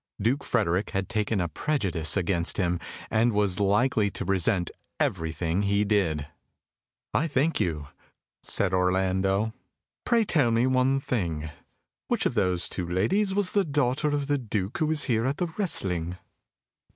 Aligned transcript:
Duke 0.19 0.43
Frederick 0.43 0.89
had 0.89 1.09
taken 1.09 1.39
a 1.39 1.47
prejudice 1.47 2.17
against 2.17 2.57
him, 2.57 2.79
and 3.11 3.33
was 3.33 3.59
likely 3.59 4.09
to 4.09 4.25
resent 4.25 4.71
everything 4.99 5.61
he 5.61 5.83
did. 5.83 6.25
"I 7.13 7.27
thank 7.27 7.59
you," 7.59 7.85
said 8.41 8.73
Orlando. 8.73 9.53
"Pray 10.03 10.23
tell 10.23 10.49
me 10.49 10.65
one 10.65 10.99
thing 10.99 11.51
which 12.07 12.25
of 12.25 12.33
those 12.33 12.67
two 12.67 12.89
ladies 12.89 13.35
was 13.35 13.53
daughter 13.53 14.07
of 14.07 14.25
the 14.25 14.39
Duke 14.39 14.79
who 14.79 14.87
was 14.87 15.03
here 15.03 15.27
at 15.27 15.37
the 15.37 15.53
wrestling?" 15.55 16.17